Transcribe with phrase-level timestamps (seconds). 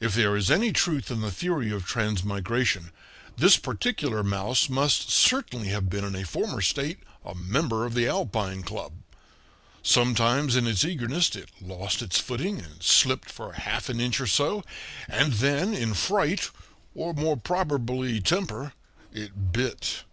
[0.00, 2.92] If there is any truth in the theory of transmigration,
[3.36, 8.08] this particular mouse must certainly have been in a former state a member of the
[8.08, 8.92] Alpine Club.
[9.82, 14.26] Sometimes in its eagerness it lost its footing and slipped for half an inch or
[14.26, 14.64] so;
[15.06, 16.48] and then, in fright,
[16.94, 18.72] or more probably temper,
[19.12, 20.04] it bit.